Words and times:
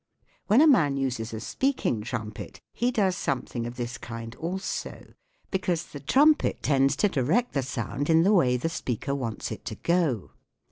When 0.47 0.61
a 0.63 0.67
man 0.67 0.97
uses 0.97 1.31
a 1.31 1.39
speaking 1.39 2.01
trumpet 2.01 2.59
he 2.73 2.89
does 2.89 3.15
something 3.15 3.67
of 3.67 3.75
this 3.75 3.99
kind 3.99 4.33
also, 4.37 5.13
because 5.51 5.85
the 5.85 5.99
trumpet 5.99 6.63
tends 6.63 6.95
to 6.95 7.07
direct 7.07 7.53
the 7.53 7.61
sound 7.61 8.09
in 8.09 8.23
the 8.23 8.33
way 8.33 8.57
the 8.57 8.67
speaker 8.67 9.13
wants 9.13 9.51
it 9.51 9.63
to 9.65 9.75
go. 9.75 10.31